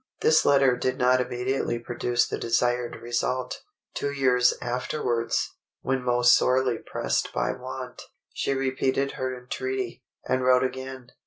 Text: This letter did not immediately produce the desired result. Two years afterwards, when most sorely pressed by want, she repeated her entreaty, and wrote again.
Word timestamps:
This 0.21 0.45
letter 0.45 0.75
did 0.75 0.97
not 0.97 1.21
immediately 1.21 1.77
produce 1.77 2.27
the 2.27 2.39
desired 2.39 2.95
result. 3.03 3.61
Two 3.93 4.11
years 4.11 4.51
afterwards, 4.59 5.51
when 5.81 6.01
most 6.03 6.35
sorely 6.35 6.79
pressed 6.79 7.31
by 7.31 7.51
want, 7.51 8.01
she 8.33 8.55
repeated 8.55 9.11
her 9.11 9.37
entreaty, 9.37 10.03
and 10.27 10.43
wrote 10.43 10.63
again. 10.63 11.09